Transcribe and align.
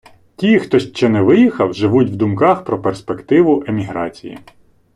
Ті, 0.35 0.59
хто 0.59 0.79
ще 0.79 1.09
не 1.09 1.21
виїхав, 1.21 1.73
живуть 1.73 2.09
в 2.09 2.15
думках 2.15 2.63
про 2.63 2.81
перспективу 2.81 3.63
еміграції. 3.67 4.39